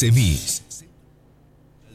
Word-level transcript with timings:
Semis 0.00 0.62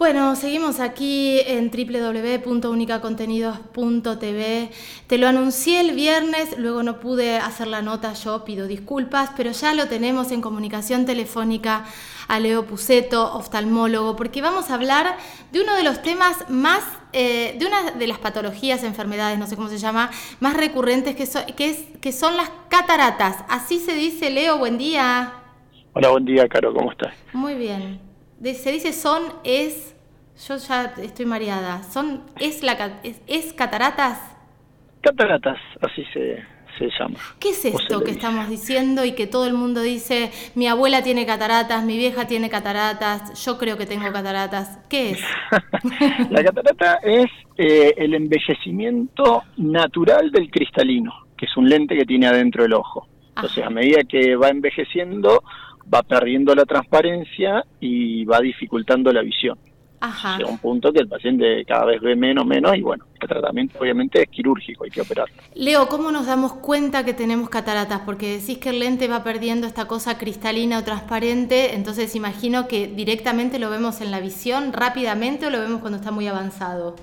Bueno, 0.00 0.34
seguimos 0.34 0.80
aquí 0.80 1.38
en 1.40 1.70
www.unicacontenidos.tv. 1.70 4.70
Te 5.06 5.18
lo 5.18 5.28
anuncié 5.28 5.80
el 5.80 5.94
viernes, 5.94 6.56
luego 6.56 6.82
no 6.82 7.00
pude 7.00 7.36
hacer 7.36 7.66
la 7.66 7.82
nota, 7.82 8.14
yo 8.14 8.42
pido 8.46 8.66
disculpas, 8.66 9.32
pero 9.36 9.50
ya 9.50 9.74
lo 9.74 9.88
tenemos 9.88 10.32
en 10.32 10.40
comunicación 10.40 11.04
telefónica 11.04 11.84
a 12.28 12.40
Leo 12.40 12.64
Puceto, 12.64 13.30
oftalmólogo, 13.34 14.16
porque 14.16 14.40
vamos 14.40 14.70
a 14.70 14.76
hablar 14.76 15.18
de 15.52 15.60
uno 15.60 15.76
de 15.76 15.82
los 15.82 16.00
temas 16.00 16.48
más, 16.48 16.82
eh, 17.12 17.56
de 17.58 17.66
una 17.66 17.90
de 17.90 18.06
las 18.06 18.16
patologías, 18.16 18.82
enfermedades, 18.84 19.38
no 19.38 19.46
sé 19.46 19.54
cómo 19.54 19.68
se 19.68 19.76
llama, 19.76 20.10
más 20.40 20.56
recurrentes, 20.56 21.14
que, 21.14 21.28
que, 21.52 21.68
es, 21.68 21.84
que 22.00 22.12
son 22.12 22.38
las 22.38 22.50
cataratas. 22.70 23.44
Así 23.50 23.78
se 23.78 23.92
dice, 23.92 24.30
Leo, 24.30 24.56
buen 24.56 24.78
día. 24.78 25.34
Hola, 25.92 26.08
buen 26.08 26.24
día, 26.24 26.48
Caro, 26.48 26.72
¿cómo 26.72 26.90
estás? 26.90 27.12
Muy 27.34 27.56
bien 27.56 28.08
se 28.42 28.72
dice 28.72 28.92
son, 28.92 29.22
es, 29.44 29.94
yo 30.48 30.56
ya 30.56 30.94
estoy 31.02 31.26
mareada, 31.26 31.82
son, 31.82 32.22
es, 32.38 32.62
la, 32.62 33.00
es, 33.26 33.52
cataratas. 33.52 34.18
Cataratas, 35.02 35.58
así 35.82 36.04
se, 36.12 36.42
se 36.78 36.88
llama. 36.98 37.18
¿Qué 37.38 37.50
es 37.50 37.64
esto 37.64 38.02
que 38.02 38.10
estamos 38.10 38.48
diciendo 38.48 39.04
y 39.04 39.12
que 39.12 39.26
todo 39.26 39.46
el 39.46 39.54
mundo 39.54 39.82
dice, 39.82 40.30
mi 40.54 40.66
abuela 40.68 41.02
tiene 41.02 41.26
cataratas, 41.26 41.84
mi 41.84 41.96
vieja 41.96 42.26
tiene 42.26 42.48
cataratas, 42.48 43.44
yo 43.44 43.58
creo 43.58 43.76
que 43.76 43.86
tengo 43.86 44.10
cataratas? 44.12 44.78
¿Qué 44.88 45.10
es? 45.10 45.20
la 46.30 46.42
catarata 46.42 46.98
es 47.02 47.30
eh, 47.58 47.94
el 47.96 48.14
embellecimiento 48.14 49.42
natural 49.58 50.30
del 50.30 50.50
cristalino, 50.50 51.12
que 51.36 51.46
es 51.46 51.56
un 51.56 51.68
lente 51.68 51.96
que 51.96 52.06
tiene 52.06 52.26
adentro 52.26 52.64
el 52.64 52.72
ojo. 52.72 53.06
Entonces, 53.36 53.64
a 53.64 53.70
medida 53.70 54.02
que 54.04 54.36
va 54.36 54.48
envejeciendo, 54.48 55.42
va 55.92 56.02
perdiendo 56.02 56.54
la 56.54 56.64
transparencia 56.64 57.64
y 57.80 58.24
va 58.24 58.40
dificultando 58.40 59.12
la 59.12 59.22
visión. 59.22 59.58
Ajá. 60.00 60.38
Llega 60.38 60.48
un 60.48 60.58
punto 60.58 60.92
que 60.92 61.00
el 61.00 61.08
paciente 61.08 61.62
cada 61.66 61.84
vez 61.84 62.00
ve 62.00 62.16
menos, 62.16 62.46
menos 62.46 62.74
y 62.74 62.80
bueno, 62.80 63.04
el 63.20 63.28
tratamiento 63.28 63.78
obviamente 63.78 64.22
es 64.22 64.28
quirúrgico, 64.28 64.84
hay 64.84 64.90
que 64.90 65.02
operar. 65.02 65.26
Leo, 65.54 65.88
¿cómo 65.88 66.10
nos 66.10 66.26
damos 66.26 66.54
cuenta 66.54 67.04
que 67.04 67.12
tenemos 67.12 67.50
cataratas? 67.50 68.00
Porque 68.06 68.38
decís 68.38 68.56
que 68.56 68.70
el 68.70 68.78
lente 68.78 69.08
va 69.08 69.22
perdiendo 69.22 69.66
esta 69.66 69.86
cosa 69.86 70.16
cristalina 70.16 70.78
o 70.78 70.84
transparente, 70.84 71.74
entonces 71.74 72.16
imagino 72.16 72.66
que 72.66 72.86
directamente 72.86 73.58
lo 73.58 73.68
vemos 73.68 74.00
en 74.00 74.10
la 74.10 74.20
visión 74.20 74.72
rápidamente 74.72 75.46
o 75.46 75.50
lo 75.50 75.60
vemos 75.60 75.80
cuando 75.80 75.98
está 75.98 76.10
muy 76.10 76.26
avanzado. 76.26 76.96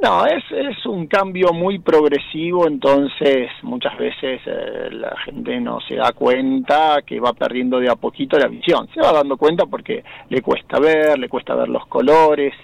No, 0.00 0.24
es, 0.26 0.44
es 0.52 0.86
un 0.86 1.08
cambio 1.08 1.52
muy 1.52 1.80
progresivo, 1.80 2.68
entonces 2.68 3.50
muchas 3.62 3.98
veces 3.98 4.40
eh, 4.46 4.90
la 4.92 5.16
gente 5.24 5.58
no 5.60 5.80
se 5.80 5.96
da 5.96 6.12
cuenta 6.12 7.02
que 7.04 7.18
va 7.18 7.32
perdiendo 7.32 7.80
de 7.80 7.90
a 7.90 7.96
poquito 7.96 8.38
la 8.38 8.46
visión. 8.46 8.88
Se 8.94 9.00
va 9.00 9.12
dando 9.12 9.36
cuenta 9.36 9.66
porque 9.66 10.04
le 10.28 10.40
cuesta 10.40 10.78
ver, 10.78 11.18
le 11.18 11.28
cuesta 11.28 11.56
ver 11.56 11.68
los 11.68 11.84
colores. 11.86 12.54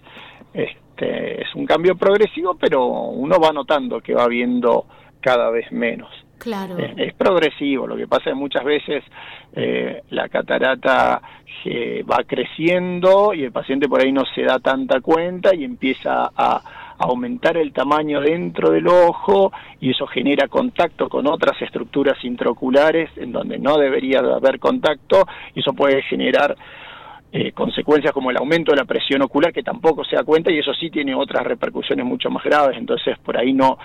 Este, 0.53 1.43
es 1.43 1.53
un 1.57 1.67
cambio 1.67 1.97
progresivo, 1.97 2.55
pero 2.55 2.87
uno 2.87 3.41
va 3.41 3.51
notando 3.53 4.01
que 4.01 4.15
va 4.15 4.29
viendo 4.29 4.87
cada 5.21 5.51
vez 5.51 5.73
menos. 5.73 6.11
Claro. 6.39 6.77
Es, 6.79 7.15
progresivo. 7.15 7.87
Lo 7.89 7.97
que 7.97 8.07
pasa 8.07 8.25
es 8.25 8.35
que 8.35 8.35
muchas 8.35 8.65
veces 8.65 9.03
eh, 9.55 10.03
la 10.11 10.29
catarata 10.29 11.21
eh, 11.65 12.05
va 12.09 12.19
creciendo 12.25 13.35
y 13.35 13.43
el 13.45 13.51
paciente 13.51 13.89
por 13.89 14.03
ahí 14.03 14.13
no 14.13 14.25
se 14.35 14.43
da 14.43 14.61
tanta 14.61 15.01
cuenta 15.01 15.55
y 15.55 15.65
empieza 15.65 16.31
a 16.37 16.84
aumentar 16.99 17.57
el 17.57 17.73
tamaño 17.73 18.21
dentro 18.21 18.71
del 18.71 18.87
ojo 18.87 19.53
y 19.81 19.91
eso 19.91 20.07
genera 20.07 20.49
contacto 20.49 21.09
con 21.09 21.27
otras 21.27 21.61
estructuras 21.61 22.23
intraoculares 22.25 23.11
en 23.17 23.33
donde 23.33 23.59
no 23.59 23.77
debería 23.77 24.19
haber 24.21 24.59
contacto 24.59 25.27
y 25.55 25.61
eso 25.61 25.73
puede 25.73 26.03
generar 26.03 26.57
eh, 27.33 27.51
consecuencias 27.53 28.13
como 28.13 28.31
el 28.31 28.37
aumento 28.37 28.71
de 28.71 28.79
la 28.79 28.85
presión 28.85 29.23
ocular 29.23 29.53
que 29.53 29.65
tampoco 29.65 30.05
se 30.05 30.15
da 30.15 30.23
cuenta 30.23 30.53
y 30.53 30.59
eso 30.59 30.73
sí 30.73 30.89
tiene 30.89 31.15
otras 31.15 31.45
repercusiones 31.45 32.07
mucho 32.07 32.31
más 32.31 32.45
graves. 32.45 32.79
Entonces 32.79 33.19
por 33.19 33.37
ahí 33.37 33.53
no 33.53 33.77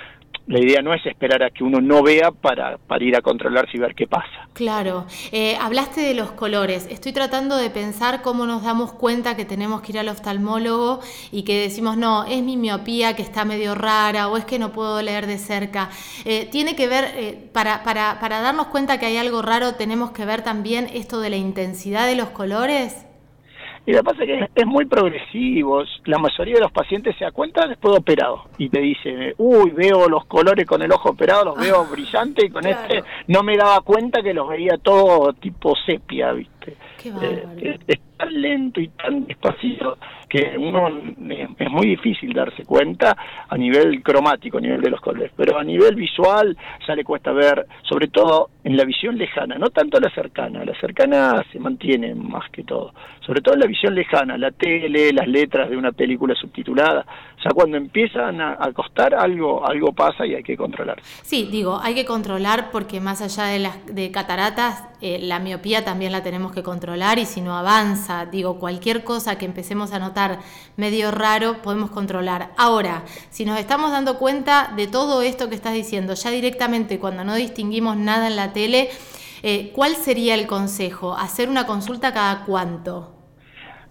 la 0.50 0.60
idea 0.60 0.82
no 0.82 0.96
es 0.96 1.06
esperar 1.06 1.44
a 1.44 1.52
que 1.52 1.64
uno 1.64 1.80
no 1.80 2.02
vea 2.02 2.32
para, 2.32 2.80
ir 3.00 3.16
a 3.16 3.22
controlarse 3.22 3.78
y 3.78 3.80
ver 3.80 3.94
qué 3.94 4.08
pasa. 4.08 4.50
Claro, 4.54 5.06
eh, 5.32 5.56
hablaste 5.62 6.02
de 6.02 6.16
los 6.16 6.32
colores. 6.32 6.88
Estoy 6.90 7.14
tratando 7.14 7.56
de 7.56 7.70
pensar 7.70 8.24
cómo 8.24 8.48
nos 8.48 8.64
damos 8.64 8.92
cuenta 8.92 9.36
que 9.36 9.46
tenemos 9.46 9.82
que 9.82 9.92
ir 9.92 10.00
al 10.00 10.10
oftalmólogo 10.10 11.02
y 11.32 11.44
que 11.44 11.62
decimos, 11.62 11.98
no, 11.98 12.26
es 12.26 12.42
mi 12.42 12.58
miopía 12.58 13.16
que 13.16 13.22
está 13.22 13.46
medio 13.46 13.76
rara 13.76 14.28
o 14.28 14.38
es 14.38 14.46
que 14.46 14.58
no 14.58 14.72
puedo 14.72 15.00
leer 15.04 15.28
de 15.28 15.38
cerca. 15.38 15.92
Eh, 16.26 16.48
tiene 16.52 16.76
que 16.76 16.88
ver, 16.88 17.12
eh, 17.16 17.50
para, 17.54 17.84
para, 17.84 18.20
para 18.20 18.42
darnos 18.42 18.68
cuenta 18.68 19.00
que 19.00 19.06
hay 19.06 19.18
algo 19.18 19.44
raro, 19.44 19.76
tenemos 19.76 20.10
que 20.12 20.26
ver 20.26 20.42
también 20.42 20.90
esto 20.92 21.22
de 21.22 21.30
la 21.30 21.38
intensidad 21.38 22.08
de 22.08 22.16
los 22.16 22.30
colores. 22.30 23.06
Y 23.90 23.92
lo 23.92 24.02
que 24.02 24.04
pasa 24.04 24.24
es 24.24 24.28
que 24.28 24.62
es 24.62 24.68
muy 24.68 24.86
progresivo. 24.86 25.82
La 26.06 26.20
mayoría 26.20 26.54
de 26.54 26.62
los 26.62 26.72
pacientes 26.72 27.16
se 27.18 27.26
da 27.26 27.32
cuenta 27.32 27.66
después 27.66 27.94
de 27.94 27.98
operado 27.98 28.44
y 28.60 28.70
te 28.70 28.82
dice, 28.82 29.34
uy, 29.40 29.72
veo 29.72 30.08
los 30.08 30.26
colores 30.26 30.68
con 30.68 30.84
el 30.84 30.92
ojo 30.92 31.10
operado, 31.10 31.46
los 31.46 31.58
veo 31.58 31.86
brillantes 31.86 32.46
y 32.46 32.50
con 32.52 32.68
este 32.68 33.04
no 33.26 33.42
me 33.42 33.58
daba 33.58 33.82
cuenta 33.82 34.22
que 34.22 34.32
los 34.32 34.48
veía 34.48 34.78
todo 34.78 35.34
tipo 35.34 35.74
sepia, 35.88 36.34
¿viste? 36.34 36.78
Qué 37.02 37.10
eh, 37.22 37.80
es, 37.88 38.00
tan 38.18 38.42
lento 38.42 38.82
y 38.82 38.90
tan 38.90 39.26
despacito 39.26 39.98
que 40.28 40.56
uno 40.58 40.90
es 40.90 41.72
muy 41.72 41.88
difícil 41.88 42.34
darse 42.34 42.66
cuenta 42.66 43.16
a 43.48 43.58
nivel 43.58 44.04
cromático, 44.04 44.58
a 44.58 44.62
nivel 44.62 44.82
de 44.82 44.90
los 44.90 45.00
colores, 45.00 45.32
pero 45.38 45.58
a 45.58 45.64
nivel 45.64 45.96
visual 45.96 46.56
ya 46.86 46.96
le 46.96 47.06
cuesta 47.06 47.32
ver, 47.32 47.66
sobre 47.84 48.10
todo 48.10 48.50
en 48.64 48.76
la 48.76 48.84
visión 48.84 49.18
lejana, 49.18 49.56
no 49.58 49.70
tanto 49.70 50.00
la 50.02 50.10
cercana, 50.10 50.66
la 50.66 50.78
cercana 50.82 51.44
se 51.52 51.60
mantiene 51.60 52.14
más 52.14 52.50
que 52.52 52.64
todo, 52.64 52.94
sobre 53.22 53.42
todo 53.42 53.54
en 53.54 53.62
la 53.62 53.68
visión 53.68 53.96
lejana, 53.96 54.38
la 54.38 54.52
tele, 54.52 55.14
las 55.14 55.28
letras 55.28 55.70
de 55.70 55.78
una 55.78 55.94
película 55.94 56.36
subtitulada, 56.36 57.06
ya 57.44 57.52
cuando 57.52 57.78
empiezan 57.78 58.42
a, 58.42 58.58
costar 58.74 59.16
algo, 59.16 59.66
algo 59.68 59.94
pasa 59.94 60.26
y 60.26 60.36
hay 60.36 60.44
que 60.44 60.58
controlar. 60.58 61.02
Sí, 61.22 61.48
digo, 61.52 61.80
hay 61.82 61.96
que 61.96 62.06
controlar 62.06 62.70
porque 62.72 63.00
más 63.00 63.22
allá 63.22 63.46
de 63.46 63.60
las 63.60 63.86
de 63.86 64.12
cataratas, 64.12 64.84
eh, 65.02 65.20
la 65.22 65.40
miopía 65.40 65.86
también 65.86 66.12
la 66.12 66.22
tenemos 66.22 66.52
que 66.52 66.64
controlar 66.64 67.20
y 67.20 67.26
si 67.26 67.42
no 67.42 67.56
avanza, 67.56 68.26
digo, 68.26 68.60
cualquier 68.60 69.04
cosa 69.04 69.38
que 69.38 69.46
empecemos 69.46 69.94
a 69.94 70.00
notar 70.00 70.40
medio 70.76 71.12
raro, 71.12 71.62
podemos 71.62 71.92
controlar. 71.92 72.52
Ahora, 72.58 73.04
si 73.30 73.46
nos 73.46 73.60
estamos 73.60 73.92
dando 73.92 74.18
cuenta 74.18 74.74
de 74.76 74.88
todo 74.88 75.22
esto 75.22 75.50
que 75.50 75.56
estás 75.56 75.74
diciendo, 75.74 76.14
ya 76.16 76.32
directamente 76.32 77.00
cuando 77.00 77.24
no 77.24 77.36
distinguimos 77.36 77.96
nada 77.96 78.28
en 78.28 78.36
la 78.36 78.54
tele, 78.54 78.90
eh, 79.44 79.72
¿cuál 79.74 79.96
sería 79.96 80.36
el 80.36 80.48
consejo? 80.48 81.16
¿Hacer 81.16 81.50
una 81.50 81.66
consulta 81.66 82.14
cada 82.14 82.44
cuánto? 82.46 83.16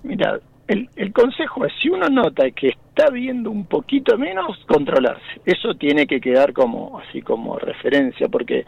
Mira, 0.03 0.41
el, 0.68 0.88
el, 0.96 1.12
consejo 1.12 1.64
es, 1.64 1.72
si 1.82 1.88
uno 1.88 2.08
nota 2.08 2.50
que 2.50 2.68
está 2.68 3.10
viendo 3.10 3.50
un 3.50 3.66
poquito 3.66 4.16
menos, 4.18 4.58
controlarse. 4.66 5.40
Eso 5.44 5.74
tiene 5.74 6.06
que 6.06 6.20
quedar 6.20 6.52
como 6.52 7.00
así 7.00 7.22
como 7.22 7.58
referencia, 7.58 8.28
porque 8.28 8.64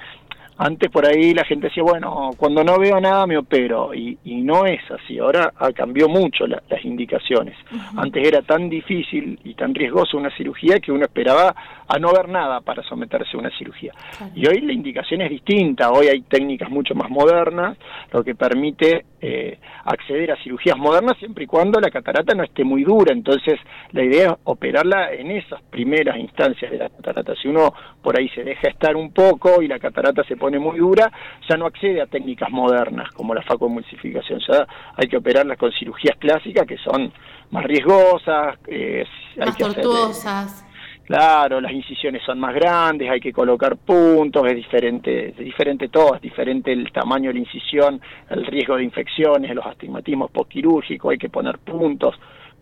antes 0.63 0.91
por 0.91 1.07
ahí 1.07 1.33
la 1.33 1.45
gente 1.45 1.69
decía, 1.69 1.83
bueno, 1.83 2.33
cuando 2.37 2.63
no 2.63 2.79
veo 2.79 3.01
nada 3.01 3.27
me 3.27 3.39
opero, 3.39 3.95
y, 3.95 4.19
no 4.43 4.67
es 4.67 4.81
así, 4.91 5.19
ahora 5.19 5.53
cambió 5.75 6.09
mucho 6.09 6.47
las 6.47 6.85
indicaciones. 6.85 7.57
Antes 7.97 8.27
era 8.27 8.43
tan 8.43 8.69
difícil 8.69 9.39
y 9.45 9.55
tan 9.55 9.75
riesgoso 9.75 10.19
una 10.19 10.35
cirugía 10.37 10.79
que 10.81 10.93
uno 10.93 11.05
esperaba 11.05 11.55
a 11.89 11.99
no 11.99 12.13
ver 12.13 12.29
nada 12.29 12.61
para 12.61 12.83
someterse 12.83 13.37
a 13.37 13.39
una 13.39 13.51
cirugía. 13.57 13.93
Y 14.35 14.47
hoy 14.47 14.61
la 14.61 14.73
indicación 14.73 15.23
es 15.23 15.31
distinta, 15.31 15.91
hoy 15.93 16.09
hay 16.09 16.21
técnicas 16.23 16.69
mucho 16.69 16.95
más 16.95 17.09
modernas, 17.11 17.79
lo 18.13 18.23
que 18.23 18.35
permite 18.35 19.07
eh, 19.21 19.59
acceder 19.85 20.33
a 20.33 20.43
cirugías 20.43 20.77
modernas 20.77 21.17
siempre 21.19 21.45
y 21.45 21.47
cuando 21.47 21.81
la 21.81 21.91
catarata 21.91 22.35
no 22.35 22.43
esté 22.43 22.65
muy 22.65 22.85
dura, 22.85 23.13
entonces 23.13 23.59
la 23.93 24.05
idea 24.05 24.31
es 24.31 24.39
operarla 24.45 25.13
en 25.13 25.31
esas 25.31 25.63
primeras 25.63 26.19
instancias 26.19 26.71
de 26.71 26.79
la 26.79 26.89
catarata. 26.89 27.35
Si 27.41 27.49
uno 27.49 27.73
por 28.03 28.19
ahí 28.19 28.29
se 28.31 28.45
deja 28.45 28.69
estar 28.69 28.97
un 28.97 29.13
poco 29.13 29.63
y 29.63 29.69
la 29.69 29.79
catarata 29.79 30.23
se 30.25 30.37
pone 30.37 30.50
muy 30.59 30.79
dura, 30.79 31.11
ya 31.49 31.57
no 31.57 31.67
accede 31.67 32.01
a 32.01 32.07
técnicas 32.07 32.51
modernas 32.51 33.11
como 33.13 33.35
la 33.35 33.43
facomulsificación, 33.43 34.41
ya 34.49 34.67
hay 34.97 35.09
que 35.09 35.17
operarlas 35.17 35.59
con 35.59 35.73
cirugías 35.73 36.17
clásicas 36.19 36.67
que 36.67 36.77
son 36.79 37.13
más 37.51 37.65
riesgosas, 37.65 38.59
eh, 38.67 39.05
más 39.37 39.57
tortuosas. 39.57 40.67
Claro, 41.11 41.61
las 41.61 41.73
incisiones 41.73 42.23
son 42.25 42.39
más 42.39 42.55
grandes, 42.55 43.11
hay 43.11 43.19
que 43.19 43.33
colocar 43.33 43.77
puntos, 43.77 44.47
es 44.47 44.55
diferente, 44.55 45.31
es 45.31 45.37
diferente 45.39 45.89
todo, 45.89 46.15
es 46.15 46.21
diferente 46.21 46.73
el 46.73 46.93
tamaño 46.93 47.31
de 47.31 47.35
la 47.35 47.41
incisión, 47.41 48.01
el 48.29 48.47
riesgo 48.47 48.77
de 48.77 48.85
infecciones, 48.85 49.53
los 49.53 49.67
astigmatismos 49.67 50.31
postquirúrgicos, 50.31 51.11
hay 51.11 51.19
que 51.19 51.29
poner 51.29 51.59
puntos. 51.59 52.15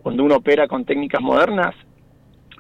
Cuando 0.03 0.25
uno 0.25 0.37
opera 0.37 0.67
con 0.67 0.87
técnicas 0.87 1.21
modernas, 1.21 1.75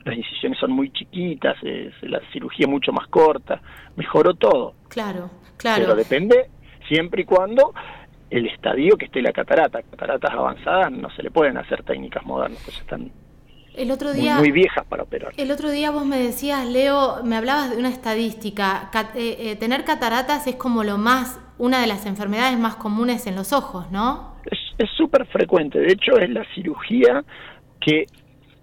las 0.09 0.17
incisiones 0.17 0.59
son 0.59 0.73
muy 0.73 0.91
chiquitas, 0.91 1.57
la 2.03 2.21
cirugía 2.33 2.67
es 2.67 2.71
mucho 2.71 2.93
más 2.93 3.07
corta, 3.09 3.61
mejoró 3.97 4.35
todo. 4.35 4.75
Claro, 4.89 5.31
claro. 5.57 5.83
Pero 5.85 5.95
depende 5.95 6.51
siempre 6.89 7.23
y 7.23 7.25
cuando 7.25 7.73
el 8.31 8.47
estadio 8.47 8.97
que 8.97 9.07
esté 9.07 9.23
la 9.23 9.33
catarata. 9.33 9.83
Cataratas 9.83 10.33
avanzadas 10.33 10.93
no 10.93 11.11
se 11.11 11.23
le 11.23 11.31
pueden 11.31 11.57
hacer 11.57 11.83
técnicas 11.83 12.25
modernas, 12.25 12.61
pues 12.65 12.79
están 12.79 13.11
el 13.77 13.93
otro 13.93 14.13
día, 14.13 14.39
muy, 14.39 14.51
viejas 14.51 14.85
para 14.87 15.05
operar. 15.05 15.33
El 15.37 15.53
otro 15.53 15.71
día 15.71 15.93
vos 15.93 16.05
me 16.05 16.19
decías, 16.19 16.67
Leo, 16.67 17.23
me 17.23 17.37
hablabas 17.37 17.71
de 17.71 17.77
una 17.77 17.91
estadística. 17.91 18.91
Eh, 19.15 19.37
eh, 19.39 19.57
tener 19.57 19.85
cataratas 19.85 20.49
es 20.49 20.57
como 20.57 20.83
lo 20.83 20.99
más, 20.99 21.41
una 21.59 21.81
de 21.81 21.87
las 21.87 22.05
enfermedades 22.05 22.59
más 22.59 22.75
comunes 22.75 23.29
en 23.29 23.37
los 23.37 23.53
ojos, 23.53 23.89
¿no? 23.93 24.37
Es 24.79 24.91
súper 24.97 25.27
frecuente. 25.27 25.79
De 25.79 25.93
hecho, 25.93 26.19
es 26.19 26.29
la 26.31 26.45
cirugía 26.55 27.25
que 27.81 28.07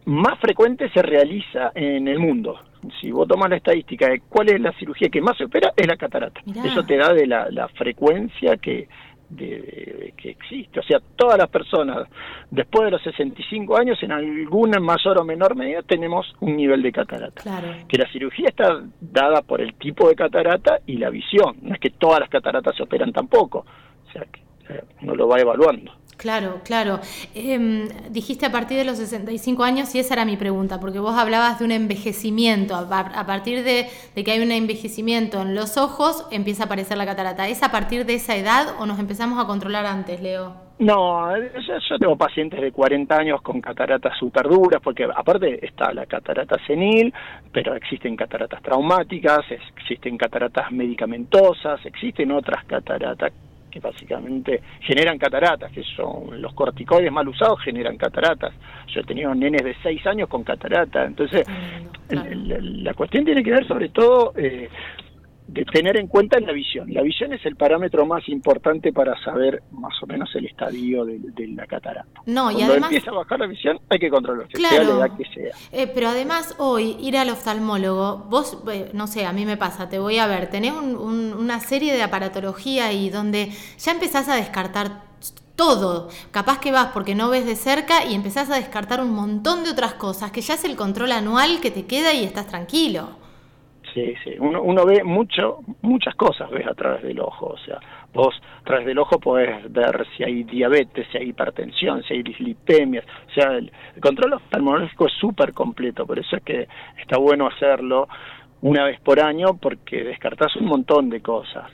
más 0.06 0.40
frecuente 0.40 0.90
se 0.90 1.02
realiza 1.02 1.72
en 1.76 2.08
el 2.08 2.20
mundo. 2.20 2.60
Si 3.02 3.12
vos 3.12 3.28
tomas 3.28 3.50
la 3.50 3.58
estadística 3.58 4.08
de 4.08 4.22
cuál 4.22 4.50
es 4.50 4.62
la 4.62 4.72
cirugía 4.74 5.10
que 5.10 5.22
más 5.22 5.38
se 5.38 5.46
opera, 5.46 5.74
es 5.76 5.88
la 5.88 5.98
catarata. 5.98 6.42
Eso 6.64 6.84
te 6.84 6.98
da 6.98 7.14
de 7.14 7.26
la, 7.26 7.50
la 7.50 7.68
frecuencia 7.70 8.58
que, 8.58 8.88
de, 9.30 10.14
que 10.16 10.30
existe. 10.30 10.80
O 10.80 10.84
sea, 10.84 11.00
todas 11.16 11.38
las 11.38 11.50
personas 11.50 12.08
después 12.52 12.86
de 12.86 12.92
los 12.92 13.02
65 13.02 13.78
años, 13.78 14.02
en 14.04 14.12
alguna 14.12 14.80
mayor 14.80 15.18
o 15.20 15.26
menor 15.26 15.56
medida, 15.56 15.82
tenemos 15.82 16.36
un 16.40 16.56
nivel 16.56 16.82
de 16.82 16.92
catarata. 16.92 17.42
Que 17.88 17.98
la 17.98 18.12
cirugía 18.12 18.50
está 18.50 18.82
dada 19.02 19.42
por 19.42 19.62
el 19.62 19.74
tipo 19.76 20.08
de 20.08 20.16
catarata 20.16 20.80
y 20.86 20.98
la 20.98 21.10
visión. 21.10 21.58
No 21.62 21.74
es 21.74 21.80
que 21.80 21.90
todas 21.90 22.20
las 22.20 22.30
cataratas 22.30 22.76
se 22.76 22.84
operan 22.84 23.12
tampoco. 23.12 23.66
O 24.08 24.12
sea, 24.12 24.24
que 24.32 24.42
eh, 24.70 24.84
uno 25.02 25.16
lo 25.16 25.28
va 25.28 25.40
evaluando. 25.40 25.92
Claro, 26.18 26.62
claro. 26.64 27.00
Em, 27.34 27.88
dijiste 28.10 28.46
a 28.46 28.52
partir 28.52 28.78
de 28.78 28.86
los 28.86 28.98
65 28.98 29.64
años 29.64 29.94
y 29.96 30.00
esa 30.00 30.14
era 30.14 30.26
mi 30.26 30.38
pregunta, 30.38 30.80
porque 30.80 31.00
vos 31.00 31.16
hablabas 31.18 31.60
de 31.60 31.66
un 31.66 31.72
envejecimiento. 31.72 32.76
A, 32.76 33.26
partir 33.26 33.64
de, 33.64 33.88
que 34.24 34.32
hay 34.32 34.42
un 34.42 34.52
envejecimiento 34.52 35.42
en 35.42 35.56
los 35.56 35.78
ojos, 35.78 36.26
empieza 36.32 36.64
a 36.64 36.66
aparecer 36.68 36.98
la 36.98 37.06
catarata. 37.06 37.48
¿Es 37.48 37.64
a 37.64 37.72
partir 37.72 38.06
de 38.06 38.16
esa 38.16 38.36
edad 38.36 38.76
o 38.80 38.86
nos 38.86 39.00
empezamos 39.00 39.44
a 39.44 39.46
controlar 39.46 39.86
antes, 39.86 40.22
Leo? 40.22 40.66
No, 40.78 41.38
yo, 41.38 41.98
tengo 42.00 42.18
pacientes 42.18 42.60
de 42.60 42.72
40 42.72 43.16
años 43.16 43.42
con 43.42 43.62
cataratas 43.62 44.18
súper 44.18 44.48
duras, 44.50 44.82
porque 44.84 45.06
aparte 45.06 45.66
está 45.66 45.94
la 45.94 46.06
catarata 46.06 46.58
senil, 46.68 47.14
pero 47.54 47.76
existen 47.76 48.18
cataratas 48.18 48.62
traumáticas, 48.62 49.46
existen 49.50 50.18
cataratas 50.18 50.72
medicamentosas, 50.72 51.86
existen 51.86 52.32
otras 52.32 52.66
cataratas 52.66 53.32
que 53.76 53.82
básicamente 53.82 54.62
generan 54.80 55.18
cataratas, 55.18 55.70
que 55.70 55.84
son 55.84 56.42
los 56.42 56.54
corticoides 56.54 57.12
mal 57.12 57.28
usados 57.28 57.60
generan 57.62 57.98
cataratas. 57.98 58.54
Yo 58.88 59.02
he 59.02 59.04
tenido 59.04 59.36
nenes 59.36 59.66
de 59.66 59.76
6 59.84 60.08
años 60.08 60.30
con 60.30 60.46
catarata, 60.46 61.04
entonces 61.04 61.46
la, 62.10 62.94
cuestión 62.94 63.26
tiene 63.26 63.44
que 63.44 63.52
ver 63.52 63.68
sobre 63.68 63.90
todo 63.90 64.32
eh, 64.38 64.70
de 65.48 65.64
tener 65.66 65.98
en 65.98 66.08
cuenta 66.08 66.40
la 66.40 66.52
visión. 66.52 66.92
La 66.92 67.02
visión 67.02 67.32
es 67.34 67.46
el 67.46 67.56
parámetro 67.56 68.06
más 68.06 68.28
importante 68.30 68.92
para 68.92 69.20
saber 69.24 69.62
más 69.72 69.94
o 70.02 70.08
menos 70.08 70.30
el 70.36 70.46
estadio 70.46 71.06
de, 71.06 71.20
la 71.56 71.68
catarata. 71.68 72.22
No, 72.26 72.46
Cuando 72.46 72.64
además, 72.66 72.92
empieza 72.92 73.12
a 73.12 73.14
bajar 73.14 73.40
la 73.40 73.48
visión 73.48 73.80
hay 73.90 74.00
que 74.00 74.10
controlar, 74.10 74.48
sea 74.52 74.84
la 74.84 74.92
edad 74.92 75.18
que 75.18 75.26
sea. 75.26 75.56
Eh, 75.72 75.90
pero 75.94 76.10
además 76.10 76.56
hoy 76.58 76.98
ir 77.00 77.18
al 77.18 77.30
oftalmólogo, 77.30 78.26
vos, 78.30 78.58
eh, 78.72 78.90
no 78.94 79.08
sé, 79.08 79.26
a 79.26 79.34
mí 79.34 79.46
me 79.46 79.58
pasa, 79.58 79.88
te 79.88 80.00
voy 80.00 80.18
a 80.18 80.28
ver, 80.28 80.50
tenés 80.50 80.74
una 80.74 81.60
serie 81.60 81.94
de 81.94 82.02
aparatología 82.02 82.92
y 82.92 83.10
donde 83.10 83.52
ya 83.78 83.92
empezás 83.92 84.28
a 84.30 84.36
descartar 84.36 85.04
todo. 85.56 86.10
Capaz 86.32 86.60
que 86.60 86.72
vas 86.72 86.88
porque 86.94 87.16
no 87.16 87.30
ves 87.30 87.46
de 87.46 87.56
cerca 87.56 88.04
y 88.06 88.14
empezás 88.14 88.50
a 88.50 88.56
descartar 88.56 89.00
un 89.00 89.12
montón 89.12 89.64
de 89.64 89.70
otras 89.70 89.94
cosas, 89.94 90.32
que 90.32 90.42
ya 90.42 90.56
es 90.56 90.66
el 90.66 90.76
control 90.76 91.12
anual 91.12 91.62
que 91.62 91.72
te 91.72 91.86
queda 91.86 92.14
y 92.14 92.24
estás 92.24 92.48
tranquilo. 92.48 93.25
Sí, 93.96 94.14
sí, 94.26 94.36
uno, 94.40 94.62
uno 94.62 94.86
ve 94.86 95.06
mucho, 95.06 95.60
muchas 95.82 96.14
cosas 96.16 96.50
ves 96.52 96.68
a 96.68 96.74
través 96.74 97.02
del 97.02 97.18
ojo, 97.22 97.46
o 97.46 97.58
sea, 97.60 97.80
vos 98.14 98.36
a 98.60 98.64
través 98.66 98.86
del 98.86 99.00
ojo 99.00 99.22
podés 99.22 99.72
ver 99.72 100.06
si 100.18 100.24
hay 100.26 100.44
diabetes, 100.44 101.08
si 101.14 101.18
hay 101.18 101.30
hipertensión, 101.30 102.04
si 102.04 102.16
hay 102.16 102.22
dislipemias, 102.22 103.06
o 103.06 103.32
sea, 103.32 103.54
el, 103.54 103.72
el 103.96 104.02
control 104.02 104.34
oftalmológico 104.34 105.08
es 105.08 105.14
súper 105.14 105.54
completo, 105.54 106.06
por 106.06 106.20
eso 106.20 106.36
es 106.36 106.44
que 106.44 106.68
está 107.00 107.18
bueno 107.18 107.48
hacerlo 107.48 108.10
una 108.62 108.84
vez 108.86 109.00
por 109.02 109.20
año 109.20 109.58
porque 109.58 110.04
descartás 110.04 110.56
un 110.56 110.66
montón 110.66 111.10
de 111.10 111.22
cosas, 111.22 111.70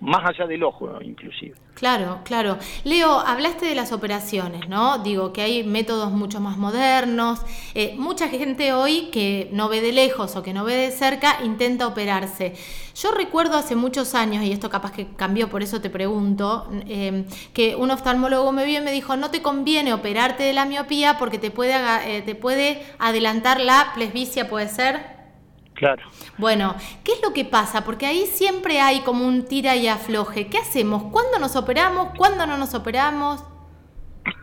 más 0.00 0.24
allá 0.24 0.46
del 0.46 0.62
ojo 0.62 0.90
inclusive. 1.02 1.54
Claro, 1.74 2.18
claro. 2.24 2.58
Leo, 2.82 3.20
hablaste 3.20 3.66
de 3.66 3.76
las 3.76 3.92
operaciones, 3.92 4.68
¿no? 4.68 4.98
Digo 4.98 5.32
que 5.32 5.42
hay 5.42 5.62
métodos 5.62 6.10
mucho 6.10 6.40
más 6.40 6.58
modernos. 6.58 7.40
Eh, 7.76 7.94
mucha 7.96 8.28
gente 8.28 8.72
hoy 8.72 9.10
que 9.12 9.48
no 9.52 9.68
ve 9.68 9.80
de 9.80 9.92
lejos 9.92 10.34
o 10.34 10.42
que 10.42 10.52
no 10.52 10.64
ve 10.64 10.74
de 10.74 10.90
cerca 10.90 11.36
intenta 11.44 11.86
operarse. 11.86 12.54
Yo 12.96 13.12
recuerdo 13.12 13.56
hace 13.56 13.76
muchos 13.76 14.16
años, 14.16 14.42
y 14.42 14.50
esto 14.50 14.70
capaz 14.70 14.90
que 14.90 15.06
cambió, 15.14 15.48
por 15.48 15.62
eso 15.62 15.80
te 15.80 15.88
pregunto, 15.88 16.68
eh, 16.88 17.26
que 17.52 17.76
un 17.76 17.92
oftalmólogo 17.92 18.50
me 18.50 18.64
vio 18.64 18.80
y 18.80 18.84
me 18.84 18.90
dijo, 18.90 19.16
no 19.16 19.30
te 19.30 19.40
conviene 19.40 19.92
operarte 19.92 20.42
de 20.42 20.52
la 20.52 20.64
miopía 20.64 21.16
porque 21.16 21.38
te 21.38 21.52
puede, 21.52 21.74
eh, 22.06 22.22
te 22.22 22.34
puede 22.34 22.82
adelantar 22.98 23.60
la 23.60 23.92
presbicia, 23.94 24.48
¿puede 24.48 24.68
ser? 24.68 25.17
Claro. 25.78 26.02
Bueno, 26.38 26.74
¿qué 27.04 27.12
es 27.12 27.22
lo 27.22 27.32
que 27.32 27.44
pasa? 27.44 27.84
Porque 27.84 28.04
ahí 28.04 28.26
siempre 28.26 28.80
hay 28.80 29.02
como 29.02 29.24
un 29.24 29.46
tira 29.46 29.76
y 29.76 29.86
afloje. 29.86 30.48
¿Qué 30.48 30.58
hacemos? 30.58 31.04
¿Cuándo 31.12 31.38
nos 31.38 31.54
operamos? 31.54 32.08
¿Cuándo 32.18 32.48
no 32.48 32.56
nos 32.56 32.74
operamos? 32.74 33.44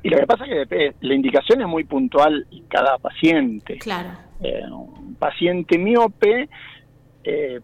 Y 0.01 0.09
lo 0.09 0.17
que 0.19 0.25
pasa 0.25 0.45
es 0.45 0.69
que 0.69 0.95
la 1.01 1.13
indicación 1.13 1.59
es 1.59 1.67
muy 1.67 1.83
puntual 1.83 2.47
en 2.49 2.63
cada 2.67 2.97
paciente. 2.99 3.77
Claro. 3.79 4.11
Eh, 4.41 4.63
un 4.71 5.15
paciente 5.15 5.77
miope 5.77 6.47
eh, 7.25 7.59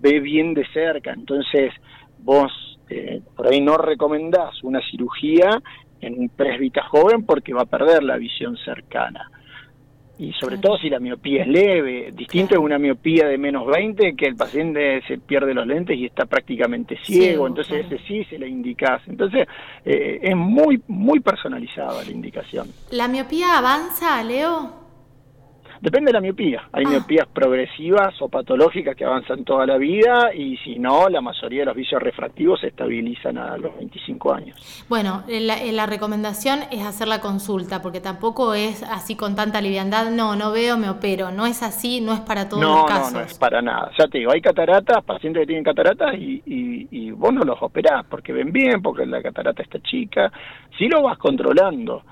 ve 0.00 0.20
bien 0.20 0.54
de 0.54 0.64
cerca, 0.72 1.12
entonces 1.12 1.72
vos 2.18 2.52
eh, 2.88 3.20
por 3.34 3.48
ahí 3.48 3.60
no 3.60 3.78
recomendás 3.78 4.62
una 4.62 4.80
cirugía 4.92 5.60
en 6.00 6.20
un 6.20 6.28
presbita 6.28 6.84
joven 6.84 7.26
porque 7.26 7.52
va 7.52 7.62
a 7.62 7.66
perder 7.66 8.04
la 8.04 8.16
visión 8.16 8.56
cercana 8.58 9.28
y 10.22 10.32
sobre 10.34 10.58
todo 10.58 10.78
si 10.78 10.88
la 10.88 11.00
miopía 11.00 11.42
es 11.42 11.48
leve, 11.48 12.12
distinto 12.12 12.54
es 12.54 12.60
una 12.60 12.78
miopía 12.78 13.26
de 13.26 13.38
menos 13.38 13.66
20 13.66 14.14
que 14.14 14.26
el 14.26 14.36
paciente 14.36 15.02
se 15.08 15.18
pierde 15.18 15.52
los 15.52 15.66
lentes 15.66 15.98
y 15.98 16.06
está 16.06 16.26
prácticamente 16.26 16.96
ciego, 17.04 17.48
entonces 17.48 17.86
ese 17.86 17.98
sí 18.06 18.24
se 18.26 18.38
le 18.38 18.48
indicas. 18.48 19.02
Entonces 19.08 19.48
eh, 19.84 20.20
es 20.22 20.36
muy 20.36 20.80
muy 20.86 21.18
personalizada 21.18 22.04
la 22.04 22.10
indicación. 22.10 22.68
¿La 22.92 23.08
miopía 23.08 23.58
avanza, 23.58 24.22
Leo? 24.22 24.81
Depende 25.82 26.10
de 26.10 26.12
la 26.12 26.20
miopía. 26.20 26.68
Hay 26.72 26.84
ah. 26.86 26.90
miopías 26.90 27.26
progresivas 27.26 28.14
o 28.22 28.28
patológicas 28.28 28.94
que 28.94 29.04
avanzan 29.04 29.42
toda 29.42 29.66
la 29.66 29.78
vida 29.78 30.32
y 30.32 30.56
si 30.58 30.78
no, 30.78 31.08
la 31.08 31.20
mayoría 31.20 31.62
de 31.62 31.66
los 31.66 31.74
vicios 31.74 32.00
refractivos 32.00 32.60
se 32.60 32.68
estabilizan 32.68 33.36
a 33.36 33.56
los 33.56 33.76
25 33.76 34.32
años. 34.32 34.84
Bueno, 34.88 35.24
la, 35.26 35.86
recomendación 35.86 36.60
es 36.70 36.86
hacer 36.86 37.08
la 37.08 37.20
consulta 37.20 37.82
porque 37.82 38.00
tampoco 38.00 38.54
es 38.54 38.84
así 38.84 39.16
con 39.16 39.34
tanta 39.34 39.60
liviandad, 39.60 40.12
no, 40.12 40.36
no 40.36 40.52
veo, 40.52 40.78
me 40.78 40.88
opero. 40.88 41.32
No 41.32 41.46
es 41.46 41.64
así, 41.64 42.00
no 42.00 42.12
es 42.12 42.20
para 42.20 42.48
todos 42.48 42.62
los 42.62 42.84
casos. 42.84 43.12
No, 43.12 43.18
no 43.18 43.24
es 43.26 43.36
para 43.36 43.60
nada. 43.60 43.90
Ya 43.98 44.06
te 44.06 44.18
digo, 44.18 44.30
hay 44.30 44.40
cataratas, 44.40 45.02
pacientes 45.02 45.40
que 45.40 45.46
tienen 45.48 45.64
cataratas 45.64 46.14
y, 46.14 46.42
y 46.46 47.10
vos 47.10 47.34
no 47.34 47.42
los 47.42 47.60
operás 47.60 48.06
porque 48.08 48.32
ven 48.32 48.52
bien, 48.52 48.80
porque 48.80 49.04
la 49.04 49.20
catarata 49.20 49.60
está 49.60 49.80
chica. 49.80 50.30
Si 50.78 50.86
lo 50.86 51.02
vas 51.02 51.18
controlando 51.18 52.04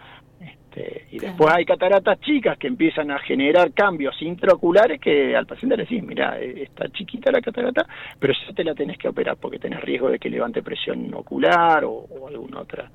este, 0.71 1.07
y 1.11 1.19
después 1.19 1.53
hay 1.53 1.65
cataratas 1.65 2.21
chicas 2.21 2.57
que 2.57 2.69
empiezan 2.69 3.11
a 3.11 3.19
generar 3.19 3.73
cambios 3.73 4.15
intraoculares 4.23 5.01
que 5.01 5.35
al 5.35 5.47
paciente 5.47 5.77
le 5.77 5.83
decís, 5.83 6.03
mira, 6.03 6.41
eh, 6.41 6.63
está 6.63 6.89
chiquita 6.91 7.33
la 7.33 7.41
catarata, 7.41 7.87
pero 8.19 8.33
ya 8.33 8.55
te 8.55 8.63
la 8.63 8.75
tenés 8.75 8.97
que 8.97 9.09
operar 9.09 9.37
porque 9.37 9.59
tenés 9.59 9.81
riesgo 9.81 10.09
de 10.09 10.19
que 10.19 10.31
levante 10.31 10.63
presión 10.63 11.13
ocular 11.15 11.85
o, 11.85 12.07
alguna 12.29 12.61
otra 12.61 12.91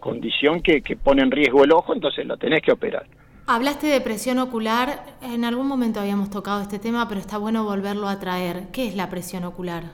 condición 0.00 0.60
que, 0.60 0.82
que 0.82 0.96
pone 0.96 1.22
en 1.22 1.30
riesgo 1.30 1.62
el 1.62 1.72
ojo, 1.72 1.94
entonces 1.94 2.26
la 2.26 2.36
tenés 2.36 2.60
que 2.60 2.72
operar. 2.72 3.06
Hablaste 3.46 3.86
de 3.86 4.00
presión 4.00 4.38
ocular, 4.38 5.04
en 5.22 5.44
algún 5.44 5.68
momento 5.68 6.00
habíamos 6.00 6.30
tocado 6.30 6.60
este 6.62 6.78
tema, 6.78 7.08
pero 7.08 7.20
está 7.20 7.38
bueno 7.38 7.64
volverlo 7.64 8.08
a 8.08 8.18
traer. 8.18 8.70
¿Qué 8.72 8.86
es 8.86 8.96
la 8.96 9.10
presión 9.10 9.44
ocular? 9.44 9.84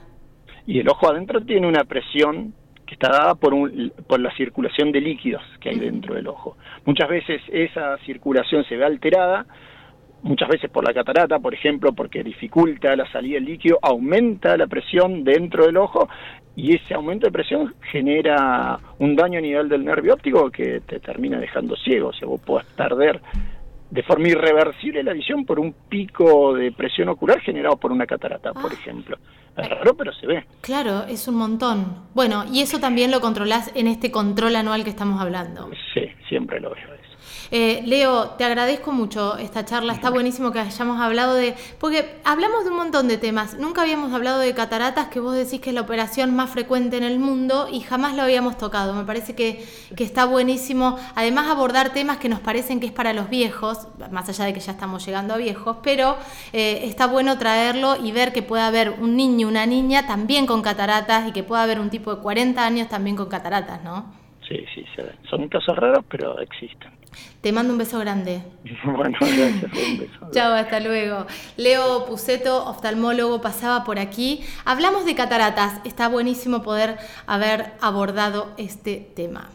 Y 0.65 0.79
el 0.79 0.89
ojo 0.89 1.09
adentro 1.09 1.41
tiene 1.41 1.67
una 1.67 1.83
presión 1.83 2.53
que 2.89 2.95
está 2.95 3.09
dada 3.09 3.35
por, 3.35 3.53
un, 3.53 3.93
por 4.07 4.19
la 4.19 4.35
circulación 4.35 4.91
de 4.91 4.99
líquidos 4.99 5.43
que 5.61 5.69
hay 5.69 5.77
dentro 5.77 6.15
del 6.15 6.27
ojo. 6.27 6.57
Muchas 6.85 7.07
veces 7.07 7.39
esa 7.49 7.95
circulación 7.99 8.63
se 8.63 8.77
ve 8.77 8.83
alterada, 8.83 9.45
muchas 10.23 10.49
veces 10.49 10.71
por 10.71 10.87
la 10.87 10.91
catarata, 10.91 11.37
por 11.37 11.53
ejemplo, 11.53 11.93
porque 11.93 12.23
dificulta 12.23 12.95
la 12.95 13.05
salida 13.11 13.35
del 13.35 13.45
líquido, 13.45 13.77
aumenta 13.83 14.57
la 14.57 14.65
presión 14.65 15.23
dentro 15.23 15.67
del 15.67 15.77
ojo 15.77 16.09
y 16.55 16.75
ese 16.75 16.95
aumento 16.95 17.27
de 17.27 17.31
presión 17.31 17.75
genera 17.91 18.79
un 18.97 19.15
daño 19.15 19.37
a 19.37 19.41
nivel 19.43 19.69
del 19.69 19.85
nervio 19.85 20.15
óptico 20.15 20.49
que 20.49 20.79
te 20.79 20.99
termina 20.99 21.39
dejando 21.39 21.75
ciego, 21.75 22.07
o 22.07 22.13
sea, 22.13 22.27
vos 22.27 22.41
podés 22.41 22.65
perder 22.75 23.21
de 23.89 24.03
forma 24.03 24.27
irreversible 24.27 25.03
la 25.03 25.13
visión 25.13 25.45
por 25.45 25.59
un 25.59 25.73
pico 25.89 26.53
de 26.53 26.71
presión 26.71 27.09
ocular 27.09 27.39
generado 27.41 27.77
por 27.77 27.91
una 27.91 28.05
catarata, 28.05 28.53
por 28.53 28.71
ah. 28.71 28.75
ejemplo. 28.75 29.17
Es 29.57 29.69
raro, 29.69 29.95
pero 29.95 30.13
se 30.13 30.27
ve. 30.27 30.45
Claro, 30.61 31.03
es 31.07 31.27
un 31.27 31.35
montón. 31.35 32.03
Bueno, 32.13 32.45
y 32.51 32.61
eso 32.61 32.79
también 32.79 33.11
lo 33.11 33.19
controlás 33.19 33.71
en 33.75 33.87
este 33.87 34.11
control 34.11 34.55
anual 34.55 34.83
que 34.83 34.89
estamos 34.89 35.19
hablando. 35.21 35.69
Sí, 35.93 36.07
siempre 36.29 36.59
lo 36.59 36.69
veo. 36.69 36.98
Eh, 37.51 37.81
Leo, 37.85 38.31
te 38.31 38.43
agradezco 38.43 38.91
mucho 38.91 39.37
esta 39.37 39.65
charla, 39.65 39.93
está 39.93 40.09
buenísimo 40.09 40.51
que 40.51 40.59
hayamos 40.59 41.01
hablado 41.01 41.33
de, 41.33 41.55
porque 41.79 42.19
hablamos 42.23 42.63
de 42.63 42.69
un 42.69 42.77
montón 42.77 43.07
de 43.07 43.17
temas, 43.17 43.57
nunca 43.57 43.81
habíamos 43.81 44.13
hablado 44.13 44.39
de 44.39 44.53
cataratas, 44.53 45.07
que 45.07 45.19
vos 45.19 45.35
decís 45.35 45.59
que 45.59 45.69
es 45.69 45.73
la 45.73 45.81
operación 45.81 46.35
más 46.35 46.51
frecuente 46.51 46.97
en 46.97 47.03
el 47.03 47.19
mundo 47.19 47.67
y 47.71 47.79
jamás 47.79 48.15
lo 48.15 48.21
habíamos 48.21 48.57
tocado, 48.57 48.93
me 48.93 49.03
parece 49.03 49.35
que, 49.35 49.65
está 49.97 50.25
buenísimo, 50.25 50.97
además 51.15 51.49
abordar 51.49 51.91
temas 51.91 52.17
que 52.17 52.29
nos 52.29 52.39
parecen 52.39 52.79
que 52.79 52.87
es 52.87 52.91
para 52.91 53.13
los 53.13 53.29
viejos, 53.29 53.87
más 54.11 54.29
allá 54.29 54.45
de 54.45 54.53
que 54.53 54.59
ya 54.59 54.71
estamos 54.71 55.05
llegando 55.05 55.33
a 55.33 55.37
viejos, 55.37 55.77
pero 55.83 56.17
eh, 56.53 56.81
está 56.83 57.07
bueno 57.07 57.37
traerlo 57.37 57.95
y 57.95 58.11
ver 58.11 58.33
que 58.33 58.41
puede 58.41 58.63
haber 58.63 58.91
un 58.91 59.15
niño, 59.15 59.47
una 59.47 59.65
niña 59.65 60.07
también 60.07 60.45
con 60.45 60.61
cataratas 60.61 61.27
y 61.27 61.31
que 61.31 61.43
pueda 61.43 61.63
haber 61.63 61.79
un 61.79 61.89
tipo 61.89 62.15
de 62.15 62.21
40 62.21 62.65
años 62.65 62.89
también 62.89 63.15
con 63.15 63.27
cataratas, 63.27 63.83
¿no? 63.83 64.19
Sí, 64.47 64.65
sí, 64.73 64.83
son 65.29 65.47
casos 65.47 65.77
raros, 65.77 66.03
pero 66.09 66.39
existen. 66.39 66.98
Te 67.41 67.51
mando 67.51 67.71
un 67.73 67.79
beso 67.79 67.99
grande. 67.99 68.41
Bueno, 68.83 69.17
gracias. 69.19 69.63
Un 69.63 69.97
beso. 69.97 70.31
Chao, 70.31 70.53
hasta 70.53 70.79
luego. 70.79 71.25
Leo 71.57 72.05
Puceto, 72.05 72.65
oftalmólogo, 72.65 73.41
pasaba 73.41 73.83
por 73.83 73.99
aquí. 73.99 74.43
Hablamos 74.65 75.05
de 75.05 75.15
cataratas. 75.15 75.81
Está 75.85 76.07
buenísimo 76.07 76.63
poder 76.63 76.97
haber 77.27 77.73
abordado 77.81 78.53
este 78.57 79.09
tema. 79.15 79.49